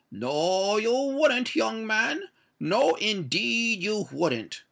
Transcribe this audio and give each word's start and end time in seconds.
"No, 0.09 0.77
you 0.77 0.91
wouldn't, 1.15 1.55
young 1.55 1.85
man—no, 1.85 2.95
indeed, 2.95 3.83
you 3.83 4.07
wouldn't!" 4.11 4.59